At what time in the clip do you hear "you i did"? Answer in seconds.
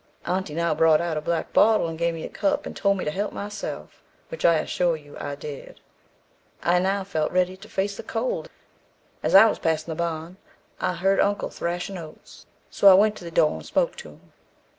4.97-5.79